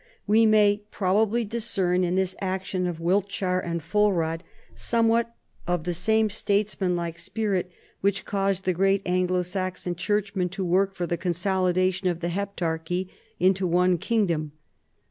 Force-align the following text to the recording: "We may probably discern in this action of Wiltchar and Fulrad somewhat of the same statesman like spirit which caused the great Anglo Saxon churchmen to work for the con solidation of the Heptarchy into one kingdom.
"We 0.25 0.47
may 0.47 0.81
probably 0.89 1.45
discern 1.45 2.03
in 2.03 2.15
this 2.15 2.35
action 2.41 2.87
of 2.87 2.97
Wiltchar 2.99 3.59
and 3.59 3.83
Fulrad 3.83 4.41
somewhat 4.73 5.35
of 5.67 5.83
the 5.83 5.93
same 5.93 6.31
statesman 6.31 6.95
like 6.95 7.19
spirit 7.19 7.71
which 7.99 8.25
caused 8.25 8.63
the 8.65 8.73
great 8.73 9.03
Anglo 9.05 9.43
Saxon 9.43 9.93
churchmen 9.93 10.49
to 10.49 10.65
work 10.65 10.95
for 10.95 11.05
the 11.05 11.17
con 11.17 11.33
solidation 11.33 12.09
of 12.09 12.19
the 12.19 12.29
Heptarchy 12.29 13.09
into 13.39 13.67
one 13.67 13.99
kingdom. 13.99 14.53